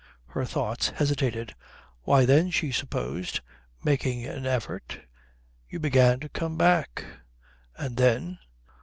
Her 0.29 0.45
thoughts 0.45 0.89
hesitated. 0.89 1.53
Why 2.01 2.25
then 2.25 2.49
she 2.49 2.71
supposed, 2.71 3.41
making 3.83 4.25
an 4.25 4.47
effort, 4.47 4.99
you 5.69 5.79
began 5.79 6.19
to 6.21 6.29
come 6.29 6.57
back. 6.57 7.05
And 7.77 7.97
then.... 7.97 8.39